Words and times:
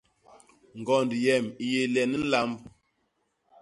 Ñgond 0.79 1.11
yem 1.23 1.45
i 1.63 1.65
yé 1.73 1.81
len 1.93 2.11
nlamb. 2.21 2.59